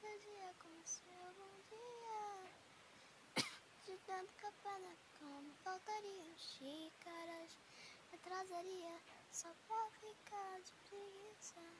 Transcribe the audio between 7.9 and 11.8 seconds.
atrasaria só pra ficar de preguiça.